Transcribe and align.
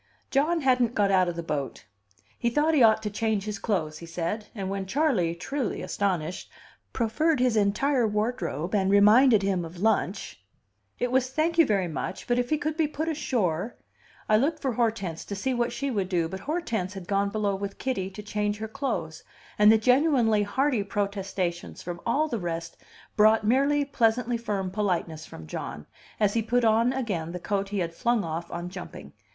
John 0.31 0.61
hadn't 0.61 0.95
got 0.95 1.11
out 1.11 1.27
of 1.27 1.35
the 1.35 1.43
boat; 1.43 1.85
he 2.39 2.49
thought 2.49 2.73
he 2.73 2.81
ought 2.81 3.03
to 3.03 3.11
change 3.11 3.43
his 3.45 3.59
clothes, 3.59 3.99
he 3.99 4.07
said; 4.07 4.47
and 4.55 4.67
when 4.67 4.87
Charley, 4.87 5.35
truly 5.35 5.83
astonished, 5.83 6.49
proffered 6.91 7.39
his 7.39 7.55
entire 7.55 8.07
wardrobe 8.07 8.73
and 8.73 8.89
reminded 8.89 9.43
him 9.43 9.63
of 9.63 9.79
lunch, 9.83 10.43
it 10.97 11.11
was 11.11 11.29
thank 11.29 11.59
you 11.59 11.67
very 11.67 11.87
much, 11.87 12.25
but 12.25 12.39
if 12.39 12.49
he 12.49 12.57
could 12.57 12.75
be 12.77 12.87
put 12.87 13.09
ashore 13.09 13.75
I 14.27 14.37
looked 14.37 14.59
for 14.59 14.71
Hortense, 14.73 15.23
to 15.25 15.35
see 15.35 15.53
what 15.53 15.71
she 15.71 15.91
would 15.91 16.09
do, 16.09 16.27
but 16.27 16.39
Hortense, 16.39 16.95
had 16.95 17.07
gone 17.07 17.29
below 17.29 17.53
with 17.53 17.77
Kitty 17.77 18.09
to 18.09 18.23
change 18.23 18.57
her 18.57 18.67
clothes, 18.67 19.21
and 19.59 19.71
the 19.71 19.77
genuinely 19.77 20.41
hearty 20.41 20.81
protestations 20.81 21.83
from 21.83 22.01
all 22.07 22.27
the 22.27 22.39
rest 22.39 22.75
brought 23.15 23.43
merely 23.45 23.85
pleasantly 23.85 24.37
firm 24.37 24.71
politeness 24.71 25.27
from 25.27 25.45
John, 25.45 25.85
as 26.19 26.33
he 26.33 26.41
put 26.41 26.65
on 26.65 26.91
again 26.91 27.33
the 27.33 27.39
coat 27.39 27.69
he 27.69 27.77
had 27.77 27.93
flung 27.93 28.23
off 28.23 28.49
on 28.51 28.67
jumping. 28.67 29.13